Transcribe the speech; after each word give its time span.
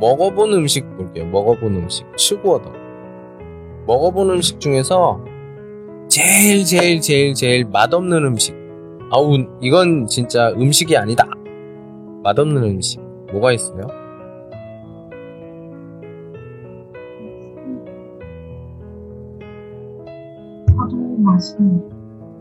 먹어본 0.00 0.52
음식 0.54 0.96
볼게요. 0.96 1.26
먹어본 1.26 1.74
음식. 1.76 2.06
치구어더. 2.16 2.72
먹어본 3.86 4.30
음식 4.30 4.60
중에서 4.60 5.24
제일 6.08 6.64
제일 6.64 7.00
제일 7.00 7.34
제일 7.34 7.64
맛없는 7.64 8.24
음식. 8.24 8.54
아우 9.10 9.36
이건 9.60 10.06
진짜 10.06 10.50
음식이 10.50 10.96
아니다. 10.96 11.26
맛없는 12.22 12.62
음식. 12.62 13.00
뭐가 13.32 13.52
있어요? 13.52 13.86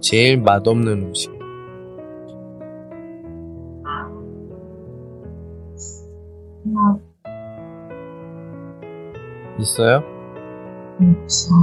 제일 0.02 0.42
맛없는 0.42 0.92
음식. 1.04 1.37
있어요? 9.60 10.04
없어. 11.24 11.54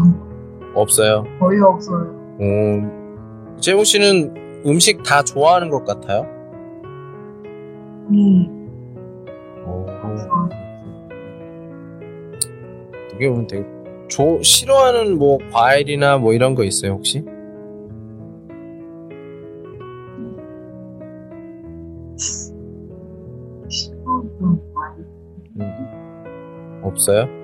없어요. 0.74 1.24
거의 1.38 1.60
없어요. 1.60 2.14
어, 2.40 3.56
재호 3.60 3.84
씨는 3.84 4.62
음식 4.66 5.02
다 5.02 5.22
좋아하는 5.22 5.70
것 5.70 5.84
같아요? 5.84 6.26
네. 8.10 8.48
어, 9.64 9.86
어떻게 13.06 13.28
보면 13.28 13.46
되게 13.46 13.64
조, 14.08 14.42
싫어하는 14.42 15.16
뭐 15.18 15.38
과일이나 15.52 16.18
뭐 16.18 16.32
이런 16.32 16.54
거 16.54 16.64
있어요 16.64 16.92
혹시? 16.92 17.24
싫어하는 23.68 24.60
과일. 24.74 25.06
없어요? 26.82 27.43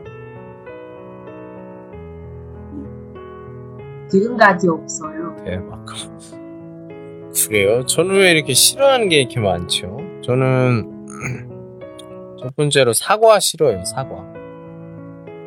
지금까지 4.10 4.68
없어요. 4.68 5.36
대박. 5.44 5.84
그래요? 7.48 7.84
저는 7.86 8.16
왜 8.16 8.32
이렇게 8.32 8.52
싫어하는 8.54 9.08
게 9.08 9.16
이렇게 9.20 9.40
많죠? 9.40 9.96
저는 10.22 11.06
첫 12.40 12.54
번째로 12.56 12.92
사과 12.92 13.38
싫어요. 13.40 13.84
사과. 13.84 14.24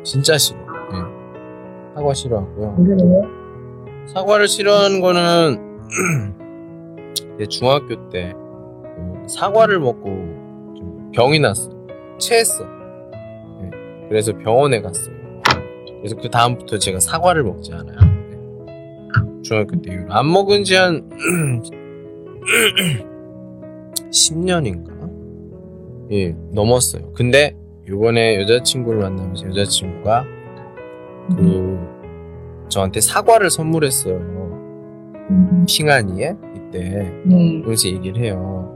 진짜 0.02 0.36
싫어. 0.38 0.58
예. 0.58 1.94
사과 1.96 2.14
싫어하고요. 2.14 2.76
그래요? 2.76 3.22
사과를 4.06 4.48
싫어하는 4.48 5.00
거는 5.00 5.78
내 7.38 7.46
중학교 7.46 8.08
때그 8.10 9.28
사과를 9.28 9.80
먹고 9.80 10.04
좀 10.76 11.10
병이 11.14 11.38
났어. 11.40 11.70
체했어. 12.18 12.64
예. 12.64 13.70
그래서 14.08 14.32
병원에 14.36 14.80
갔어요. 14.82 15.14
그래서 15.98 16.16
그 16.16 16.28
다음부터 16.28 16.78
제가 16.78 17.00
사과를 17.00 17.44
먹지 17.44 17.72
않아요. 17.72 17.96
예. 19.44 19.48
중학교 19.48 19.80
때 19.82 19.92
이후로 19.92 20.12
안 20.12 20.30
먹은 20.32 20.64
지 20.64 20.74
한 20.74 21.08
10년인가? 24.10 24.92
예, 26.12 26.34
넘었어요. 26.52 27.12
근데 27.12 27.56
요번에 27.88 28.40
여자친구를 28.42 29.00
만나면서 29.00 29.46
여자친구가 29.48 30.24
그 31.36 31.78
저한테 32.68 33.00
사과를 33.00 33.50
선물했어요. 33.50 34.16
음, 35.30 35.64
핑하니에 35.68 36.36
이때 36.56 37.12
네. 37.24 37.62
그래서 37.64 37.88
얘기를 37.88 38.22
해요. 38.22 38.70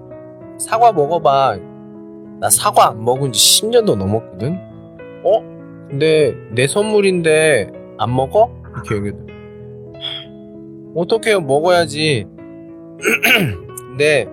사과 0.59 0.93
먹어봐. 0.93 1.59
나 2.41 2.51
사과 2.51 2.91
안 2.91 3.05
먹은 3.05 3.33
지 3.33 3.63
10년도 3.63 3.97
넘었거든. 3.97 4.57
어? 5.25 5.41
근데 5.89 6.35
내 6.53 6.67
선물인데 6.67 7.73
안 7.99 8.15
먹어? 8.15 8.51
이렇게 8.73 8.97
얘기해. 8.97 9.38
어떻게? 10.99 11.39
먹어야지. 11.39 12.27
근데 13.89 14.29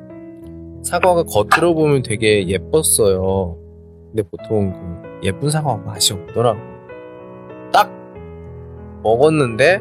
사과가 0.84 1.24
겉으로 1.24 1.74
보면 1.74 2.02
되게 2.02 2.46
예뻤어요. 2.46 3.56
근데 4.08 4.22
보통 4.22 4.72
그 4.72 5.26
예쁜 5.26 5.48
사과 5.50 5.76
맛이 5.76 6.12
없더라고. 6.12 6.58
딱 7.72 7.90
먹었는데 9.02 9.80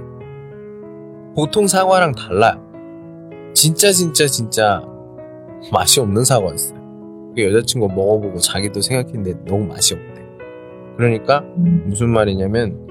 보통 1.36 1.68
사과랑 1.68 2.14
달라요. 2.14 2.64
진짜 3.54 3.92
진짜 3.92 4.28
진짜 4.28 4.82
맛이 5.74 6.00
없는 6.00 6.24
사과였어요. 6.24 6.78
그 7.36 7.44
여자친구 7.44 7.90
먹어보고 7.90 8.40
자기도 8.40 8.80
생각했는데 8.82 9.44
너무 9.46 9.66
맛이 9.66 9.94
없대. 9.94 10.26
그러니까 10.96 11.40
음, 11.58 11.84
무슨 11.88 12.10
말이냐면 12.10 12.87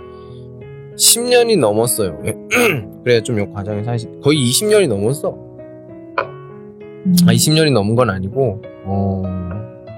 10년이 0.97 1.59
넘었어요. 1.59 2.21
그래 3.05 3.23
좀 3.23 3.39
요 3.39 3.51
과정이 3.53 3.85
사실 3.85 4.11
거의 4.21 4.39
20년이 4.39 4.89
넘었어. 4.89 5.31
음, 5.31 7.15
아 7.27 7.33
20년이 7.33 7.73
넘은 7.73 7.95
건 7.95 8.11
아니고 8.11 8.63
어 8.85 9.23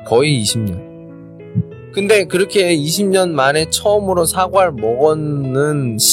거의 0.06 0.42
20년. 0.42 0.88
근데 1.92 2.24
그렇게 2.24 2.76
20년 2.76 3.30
만에 3.30 3.70
처음으로 3.70 4.24
사과를 4.24 4.72
먹었는데 4.72 6.10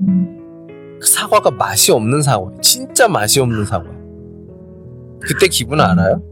음, 0.00 0.98
그 1.00 1.06
사과가 1.06 1.50
맛이 1.52 1.92
없는 1.92 2.22
사과예요. 2.22 2.60
진짜 2.60 3.08
맛이 3.08 3.40
없는 3.40 3.64
사과. 3.66 3.84
그때 5.20 5.46
기분 5.48 5.80
알아요? 5.80 6.22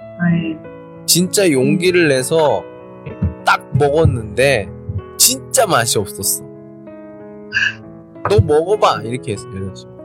네. 0.00 0.58
진짜 1.06 1.50
용기를 1.50 2.08
내서 2.08 2.62
딱 3.46 3.70
먹었는데 3.78 4.68
진짜 5.54 5.68
맛이 5.68 6.00
없었어. 6.00 6.42
너 8.28 8.40
먹어봐 8.40 9.02
이렇게 9.04 9.34
했어 9.34 9.46
여자친구. 9.46 9.96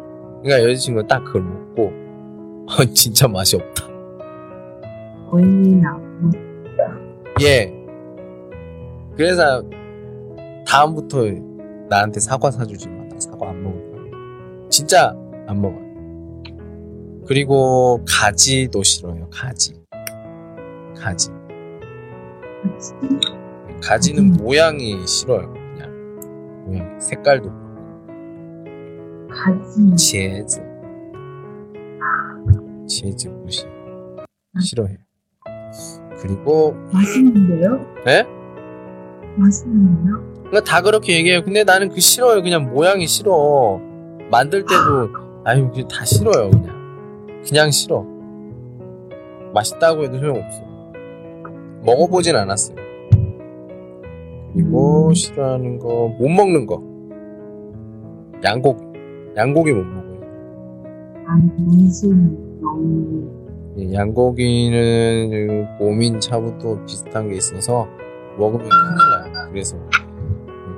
그러니까 0.43 0.69
여자친구가 0.69 1.07
딱 1.07 1.23
그걸 1.23 1.41
먹고 1.41 1.91
어, 2.69 2.85
진짜 2.93 3.27
맛이 3.27 3.55
없다. 3.55 3.88
거의 5.31 5.45
나. 5.47 5.99
예. 7.41 7.73
그래서 9.17 9.63
다음부터 10.67 11.23
나한테 11.89 12.19
사과 12.19 12.51
사주지 12.51 12.88
마. 12.88 13.05
나 13.05 13.19
사과 13.19 13.49
안 13.49 13.63
먹을 13.63 13.91
거야. 13.91 14.69
진짜 14.69 15.15
안 15.47 15.61
먹어. 15.63 15.79
그리고 17.25 18.05
가지도 18.07 18.83
싫어요. 18.83 19.27
가지. 19.31 19.73
가지. 20.95 21.31
가지는 23.81 24.34
음. 24.34 24.38
모양이 24.40 25.06
싫어요. 25.07 25.53
그냥 25.53 26.66
모양, 26.66 27.00
색깔도. 27.00 27.50
가지. 29.29 29.95
제즈. 29.95 30.62
제즈 32.88 33.28
무시 33.28 33.66
싫어해요. 34.59 34.97
그리고 36.19 36.73
맛있는데요? 36.91 37.85
예? 38.07 38.25
맛있는데요? 39.38 40.34
그러니까 40.47 40.62
다 40.62 40.81
그렇게 40.81 41.16
얘기해요. 41.16 41.44
근데 41.44 41.63
나는 41.63 41.89
그 41.89 42.00
싫어요. 42.01 42.41
그냥 42.41 42.73
모양이 42.73 43.06
싫어. 43.07 43.79
만들 44.31 44.62
때도 44.63 45.09
아유 45.45 45.72
그다 45.72 46.03
싫어요. 46.03 46.50
그냥 46.50 47.39
그냥 47.47 47.72
싫어. 47.72 48.03
맛있다고 49.53 50.03
해도 50.03 50.18
소용없어. 50.19 50.62
먹어보진 51.84 52.35
않았어요. 52.35 52.75
그리고 54.53 55.09
음. 55.09 55.13
싫어하는 55.13 55.79
거 55.79 56.09
못 56.19 56.27
먹는 56.29 56.65
거 56.65 56.81
양고기 58.43 58.83
양고기 59.35 59.73
못 59.73 59.83
먹어요. 59.83 60.09
예, 63.77 63.93
양고기는 63.93 65.29
그 65.29 65.65
고민 65.77 66.19
차부터 66.19 66.83
비슷한 66.85 67.29
게 67.29 67.35
있어서 67.35 67.88
먹으면 68.38 68.68
큰일 68.68 69.33
나요. 69.33 69.50
그래서 69.51 69.77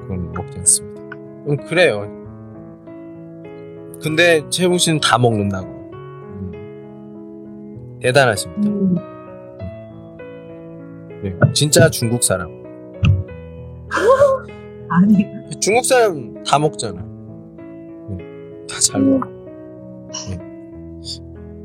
그건 0.01 0.31
먹지 0.34 0.60
않습니다. 0.60 1.01
음, 1.48 1.57
그래요. 1.68 2.06
근데 4.04 4.48
채봉 4.50 4.78
씨는 4.78 5.00
다 5.00 5.18
먹는다고. 5.18 5.68
음, 6.44 6.51
대단하십니다. 8.01 8.69
음, 8.69 8.96
네, 11.24 11.34
진짜 11.54 11.90
중국 11.90 12.24
사람. 12.24 12.61
아니 14.94 15.26
중국 15.62 15.86
사람 15.86 16.44
다 16.44 16.60
먹잖아. 16.60 17.02
다잘 18.70 19.02
먹어. 19.02 19.30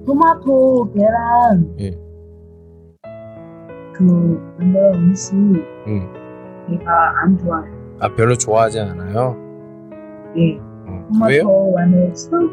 토마토 0.06 0.92
계란 0.92 1.74
예. 1.80 1.90
그 3.94 4.02
만들어 4.58 4.92
음식 4.92 5.34
음. 5.34 6.08
제가 6.68 7.22
안 7.22 7.36
좋아해요. 7.38 7.96
아 7.98 8.14
별로 8.14 8.36
좋아하지 8.36 8.78
않아요. 8.80 9.36
예. 10.36 10.56
어, 10.86 11.08
토마토 11.12 11.26
왜요? 11.28 11.74
안에 11.78 12.14
술 12.14 12.48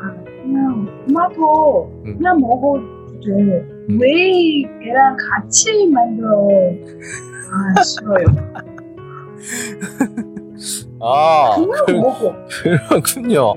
아, 0.00 0.24
그냥 0.24 0.86
토마토 1.06 2.02
음. 2.06 2.16
그냥 2.18 2.40
먹어도 2.40 3.20
돼. 3.24 3.30
음. 3.30 3.98
왜 4.00 4.62
걔랑 4.82 5.16
같이 5.16 5.88
만들어? 5.92 6.48
아 7.52 7.82
싫어요. 7.82 8.24
아, 11.00 11.56
그냥 11.56 12.02
먹어. 12.02 12.34
그렇군요. 12.88 13.54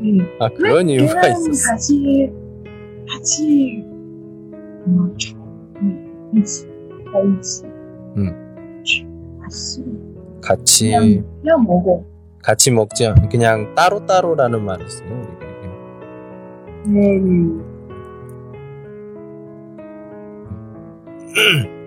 네. 0.00 0.18
아, 0.40 0.48
그런 0.50 0.88
이유가 0.88 1.14
걔랑 1.20 1.30
있었어. 1.40 1.70
같이 1.72 2.30
같이 3.08 3.84
어, 4.86 5.16
쳐. 5.16 5.36
음, 5.80 6.30
같이 6.34 6.66
같이. 7.12 7.64
음. 8.16 9.40
아 9.42 9.48
싫어. 9.48 9.86
같이, 10.40 10.90
그냥 10.90 11.24
그냥 11.40 11.64
먹어. 11.64 12.04
같이 12.42 12.70
먹지 12.72 13.06
않, 13.06 13.28
그냥 13.28 13.74
따로따로라는 13.76 14.64
말을 14.64 14.88
써요, 14.90 15.08
우리가. 15.08 15.46
네. 16.88 17.18
네. 17.18 17.62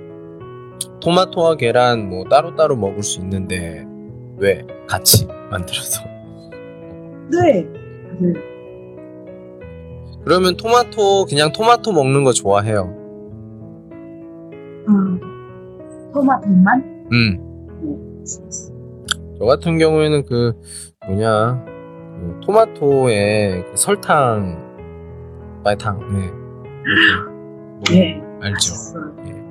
토마토와 1.05 1.55
계란 1.57 2.09
뭐 2.09 2.23
따로따로 2.23 2.75
먹을 2.75 3.03
수 3.03 3.19
있는데, 3.21 3.85
왜? 4.37 4.65
같이 4.87 5.27
만들어서. 5.51 6.03
네. 7.31 7.63
네. 8.19 8.33
그러면 10.23 10.57
토마토, 10.57 11.25
그냥 11.25 11.51
토마토 11.51 11.91
먹는 11.91 12.23
거 12.23 12.33
좋아해요. 12.33 12.91
아, 14.87 15.19
토마토만? 16.11 17.07
음. 17.11 18.23
저 19.37 19.45
같은 19.45 19.77
경우에는 19.77 20.25
그, 20.25 20.59
뭐냐, 21.05 21.63
그 21.65 22.39
토마토에 22.47 23.63
그 23.69 23.77
설탕, 23.77 24.57
말탕, 25.63 25.99
네. 26.15 26.31
이렇게. 27.91 27.99
네. 27.99 28.15
뭐, 28.15 28.39
알죠? 28.41 28.71
맛있어요. 28.71 29.44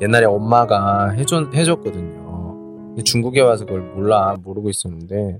옛날에 0.00 0.26
엄마가 0.26 1.10
해줬, 1.10 1.54
해줬거든요. 1.54 2.26
근데 2.88 3.02
중국에 3.02 3.40
와서 3.40 3.64
그걸 3.64 3.82
몰라, 3.94 4.36
모르고 4.42 4.68
있었는데, 4.68 5.38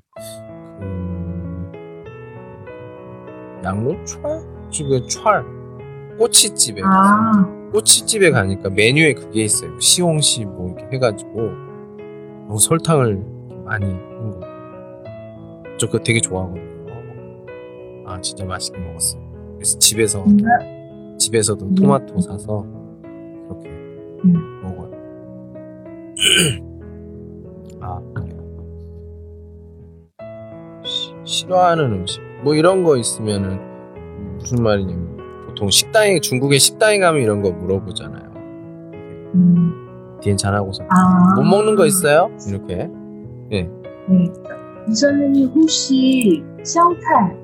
그, 0.81 1.73
양로철? 3.65 4.23
그 4.79 5.07
철. 5.09 5.45
꼬치집에. 6.19 6.81
아, 6.85 7.47
꼬치집에 7.73 8.31
가니까 8.31 8.71
메뉴에 8.71 9.13
그게 9.15 9.45
있어요. 9.45 9.79
시홍시 9.79 10.47
뭐 10.47 10.69
이렇게 10.69 10.97
해가지고, 10.97 11.51
뭐 12.49 12.57
설탕을 12.59 13.23
많이 13.65 13.85
한 13.85 14.31
거. 14.31 14.41
저 15.79 15.87
그거 15.87 15.99
되게 16.03 16.21
좋아하거든요. 16.21 16.67
아, 18.07 18.19
진짜 18.21 18.45
맛있게 18.45 18.79
먹었어요. 18.79 19.21
그래서 19.57 19.79
집에서, 19.79 20.25
정말? 20.25 21.17
집에서도 21.19 21.67
음. 21.67 21.75
토마토 21.75 22.21
사서, 22.21 22.65
음. 24.25 24.61
먹어요. 24.63 24.91
아, 27.81 28.01
그래요. 28.15 28.37
시- 30.85 31.15
싫어하는 31.25 31.93
음식. 31.93 32.21
뭐 32.43 32.55
이런 32.55 32.85
거 32.85 32.97
있으면은 32.97 33.59
무슨 34.39 34.63
말이냐면 34.63 35.17
보통 35.47 35.71
식당에 35.71 36.21
중국에 36.21 36.59
식당에 36.59 36.99
가면 36.99 37.23
이런 37.23 37.43
거 37.43 37.51
물어보잖아요. 37.51 38.31
음. 39.35 40.19
디엔 40.23 40.37
잘하고서 40.37 40.85
아. 40.89 41.35
못 41.37 41.43
먹는 41.43 41.77
거 41.77 41.87
있어요? 41.87 42.31
이렇게. 42.49 42.89
네. 43.51 43.71
이 44.89 44.95
선생님 44.95 45.49
혹시 45.55 46.45
샹탈 46.63 47.37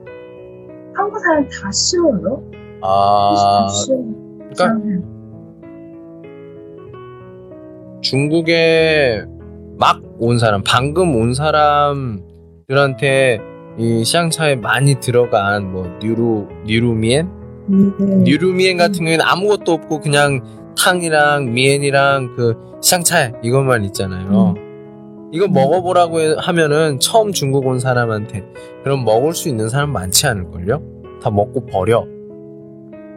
한국 0.94 1.18
사람 1.20 1.44
다 1.48 1.70
싫어요? 1.72 2.42
아, 2.82 3.66
다 3.66 3.68
싫어요? 3.68 4.04
그러니까 4.38 4.54
샹탈. 4.56 5.02
중국에 8.12 9.24
막 9.78 10.00
온 10.18 10.38
사람, 10.38 10.62
방금 10.64 11.16
온 11.16 11.32
사람들한테 11.34 13.40
이 13.78 14.04
샹차에 14.04 14.54
많이 14.56 14.96
들어간 15.00 15.72
뭐 15.72 15.86
뉴루 16.00 16.46
뉴루미엔 16.66 17.28
네. 17.68 18.16
뉴루미엔 18.22 18.76
같은 18.76 18.98
경우에는 19.04 19.24
아무것도 19.24 19.72
없고 19.72 19.98
그냥 20.00 20.42
탕이랑 20.78 21.52
미엔이랑 21.54 22.36
그 22.36 22.54
샹차이 22.82 23.32
이것만 23.42 23.84
있잖아요. 23.86 24.54
이거 25.32 25.48
먹어보라고 25.48 26.20
해- 26.20 26.34
하면은 26.38 27.00
처음 27.00 27.32
중국 27.32 27.66
온 27.66 27.80
사람한테 27.80 28.44
그럼 28.84 29.04
먹을 29.04 29.32
수 29.32 29.48
있는 29.48 29.68
사람 29.70 29.90
많지 29.90 30.26
않을걸요? 30.28 30.82
다 31.22 31.30
먹고 31.30 31.64
버려. 31.66 32.04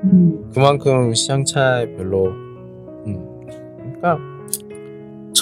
음. 0.05 0.49
그만큼 0.53 1.13
샹차이 1.13 1.93
별로 1.97 2.27
음. 3.05 3.27
그러니까 4.01 4.17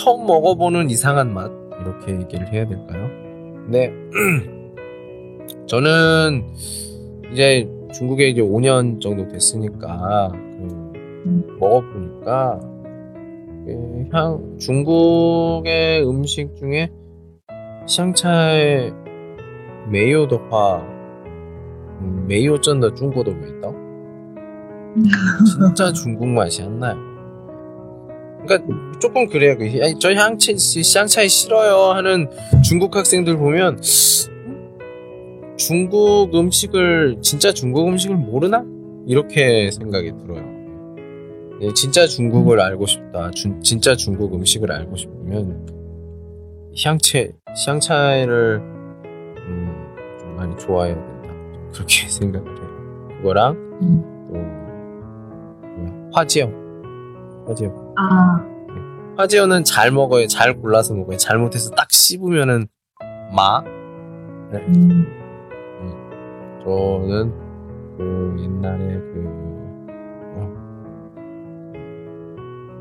처음 0.03 0.25
먹어보는 0.25 0.89
이상한 0.89 1.33
맛 1.33 1.49
이렇게 1.81 2.13
얘기를 2.19 2.51
해야 2.51 2.67
될까요? 2.67 3.09
네, 3.67 3.91
저는 5.67 6.43
이제 7.31 7.69
중국에 7.93 8.29
이제 8.29 8.41
5년 8.41 8.99
정도 8.99 9.27
됐으니까 9.27 10.29
그 10.31 10.37
음. 11.25 11.57
먹어보니까 11.59 12.59
그 13.65 14.03
향 14.13 14.57
중국의 14.59 16.05
음식 16.05 16.53
중에 16.57 16.89
샹차의 17.87 18.93
메이오 19.89 20.27
덕화 20.27 20.81
음, 22.01 22.25
메이오 22.27 22.59
쩐더 22.59 22.93
중국도 22.93 23.31
있다. 23.31 23.69
음. 23.69 25.03
진짜 25.45 25.91
중국 25.93 26.27
맛이 26.27 26.61
안 26.61 26.79
나요. 26.79 27.12
그러니까 28.45 28.99
조금 28.99 29.27
그래요. 29.27 29.57
그, 29.57 29.63
아니, 29.83 29.97
저 29.99 30.13
향채, 30.13 30.55
샹차이 30.57 31.27
싫어요 31.29 31.93
하는 31.93 32.29
중국 32.63 32.95
학생들 32.95 33.37
보면 33.37 33.79
중국 35.57 36.33
음식을 36.35 37.17
진짜 37.21 37.51
중국 37.53 37.87
음식을 37.87 38.15
모르나? 38.15 38.65
이렇게 39.05 39.69
생각이 39.71 40.11
들어요. 40.17 40.43
예, 41.61 41.73
진짜 41.73 42.07
중국을 42.07 42.59
알고 42.59 42.85
싶다. 42.85 43.29
주- 43.31 43.59
진짜 43.61 43.95
중국 43.95 44.33
음식을 44.33 44.71
알고 44.71 44.95
싶으면 44.95 45.67
향채, 46.83 47.33
샹차이를 47.65 48.59
음, 48.61 49.95
좀 50.19 50.35
많이 50.35 50.57
좋아해야 50.57 50.95
된다. 50.95 51.29
좀 51.53 51.69
그렇게 51.73 52.07
생각을 52.09 52.47
해요. 52.47 53.17
그거랑 53.17 53.53
음. 53.81 54.03
또 54.27 54.33
뭐야, 55.79 56.09
화지요. 56.13 56.51
화지요. 57.47 57.82
아, 57.95 58.45
화지요는 59.17 59.63
잘 59.63 59.91
먹어요. 59.91 60.27
잘 60.27 60.53
골라서 60.59 60.93
먹어요. 60.93 61.17
잘못해서 61.17 61.69
딱 61.71 61.91
씹으면은 61.91 62.67
마. 63.35 63.61
음. 64.53 65.07
저는 66.63 67.33
그 67.97 68.35
옛날에 68.39 68.95
그 68.99 69.23
어, 70.35 70.53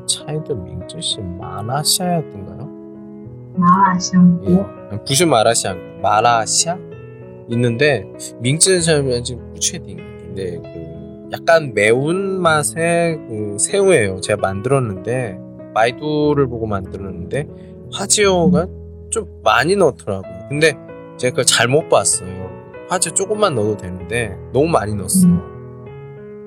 차이도 0.05 0.55
민주시 0.55 1.19
마라시아였던가요? 1.21 2.69
마라샹궈. 3.55 4.45
예. 4.47 5.03
부슈 5.05 5.27
마라시아 5.27 5.75
마라시아 6.01 6.77
있는데 7.49 8.05
민즈는 8.39 8.81
잘 8.81 9.03
무채딩 9.03 9.97
근데 9.97 10.57
그 10.61 10.92
약간 11.33 11.73
매운 11.73 12.41
맛의 12.41 13.17
그 13.27 13.57
새우예요. 13.59 14.21
제가 14.21 14.39
만들었는데 14.39 15.39
마이두를 15.73 16.47
보고 16.47 16.67
만들었는데 16.67 17.47
화지오가 17.91 18.67
좀 19.09 19.25
많이 19.43 19.75
넣더라고요. 19.75 20.45
근데 20.49 20.77
제가 21.17 21.31
그걸 21.31 21.45
잘못 21.45 21.89
봤어요. 21.89 22.51
화지오 22.89 23.13
조금만 23.13 23.55
넣어도 23.55 23.77
되는데 23.77 24.37
너무 24.53 24.67
많이 24.67 24.93
넣었어. 24.93 25.27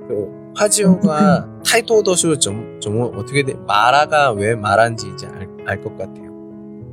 그 0.09 0.53
화지오가 0.55 1.61
타이토더슈 1.67 2.39
좀, 2.39 2.79
좀 2.81 3.03
어떻게 3.17 3.43
돼? 3.43 3.55
마라가 3.67 4.31
왜 4.33 4.55
마라인지 4.55 5.09
이제 5.13 5.27
알 5.67 5.83
것 5.83 5.97
같아요. 5.99 6.27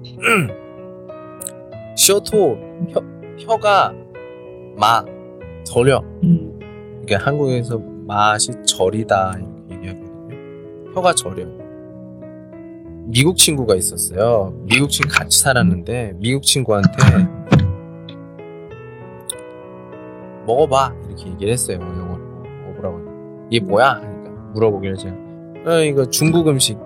쇼토 1.95 2.57
혀, 2.89 3.01
혀가 3.37 3.93
마 4.75 5.05
절여 5.63 6.03
음. 6.23 6.52
이게 7.03 7.15
한국에서 7.15 7.77
맛이 8.07 8.51
절이다 8.65 9.33
이렇게 9.37 9.75
얘기하거든요. 9.75 10.93
혀가 10.95 11.13
절여. 11.13 11.45
미국 13.07 13.35
친구가 13.35 13.75
있었어요. 13.75 14.53
미국 14.63 14.89
친구 14.89 15.13
같이 15.13 15.39
살았는데 15.41 16.13
미국 16.17 16.43
친구한테 16.43 16.91
먹어봐 20.47 20.93
이렇게 21.07 21.29
얘기를 21.31 21.51
했어요. 21.51 21.79
영어로 21.81 22.17
먹어보라고. 22.67 23.47
이게 23.49 23.65
뭐야? 23.65 23.99
그러니까 23.99 24.29
물어보길래 24.53 24.95
제가 24.95 25.15
어, 25.65 25.79
이거 25.83 26.05
중국 26.09 26.47
음식 26.47 26.77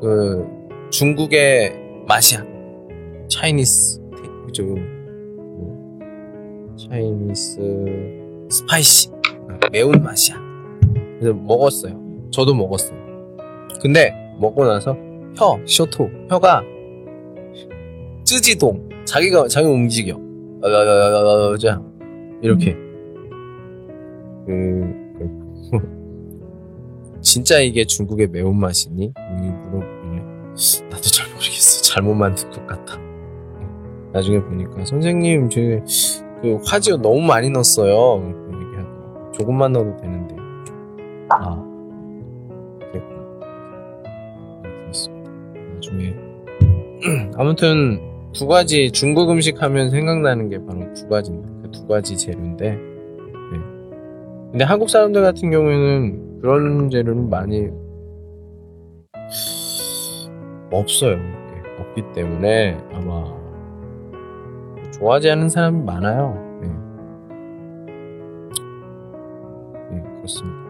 그 0.00 0.44
중국의 0.90 2.04
맛이야. 2.08 2.44
Chinese 3.28 4.00
그죠? 4.46 4.64
뭐, 4.64 5.98
Chinese 6.76 7.60
spicy 8.50 9.10
어, 9.10 9.19
매운 9.72 10.02
맛이야. 10.02 10.36
그래서 11.18 11.34
먹었어요. 11.34 11.98
저도 12.30 12.54
먹었어요. 12.54 12.98
근데 13.80 14.12
먹고 14.38 14.64
나서 14.64 14.96
혀, 15.36 15.58
쇼토, 15.66 16.08
혀가 16.28 16.62
쯔지동. 18.24 18.88
자기가 19.04 19.48
자기 19.48 19.66
움직여. 19.66 20.14
어, 20.62 21.56
자 21.56 21.80
이렇게. 22.42 22.76
그, 24.46 24.94
그 25.70 27.20
진짜 27.20 27.60
이게 27.60 27.84
중국의 27.84 28.28
매운 28.28 28.58
맛이니? 28.58 29.04
이 29.04 29.42
물어보면 29.42 30.54
나도 30.90 31.02
잘 31.02 31.28
모르겠어. 31.28 31.82
잘못 31.82 32.14
만든 32.14 32.50
것 32.50 32.66
같다. 32.66 32.98
나중에 34.12 34.40
보니까 34.40 34.84
선생님 34.84 35.48
저그 35.50 36.58
화지오 36.64 36.96
너무 36.96 37.20
많이 37.20 37.50
넣었어요. 37.50 38.22
조금만 39.40 39.72
넣어도 39.72 39.96
되는데. 39.96 40.36
아 41.30 41.64
그랬구나. 42.92 43.20
네, 44.62 44.70
그렇습니다. 44.82 45.30
나중에 45.74 46.14
아무튼 47.38 48.00
두 48.34 48.46
가지 48.46 48.90
중국 48.92 49.30
음식 49.30 49.62
하면 49.62 49.88
생각나는 49.88 50.50
게 50.50 50.58
바로 50.62 50.92
두 50.92 51.08
가지인데 51.08 51.48
그두 51.62 51.86
가지 51.86 52.18
재료인데 52.18 52.72
네. 52.72 53.58
근데 54.50 54.64
한국 54.64 54.90
사람들 54.90 55.22
같은 55.22 55.50
경우에는 55.50 56.40
그런 56.42 56.90
재료는 56.90 57.30
많이 57.30 57.70
없어요. 60.70 61.16
네, 61.16 61.62
없기 61.78 62.12
때문에 62.14 62.76
아마 62.92 63.24
좋아하지 64.98 65.30
않는 65.30 65.48
사람이 65.48 65.82
많아요. 65.84 66.49
prossima. 70.20 70.69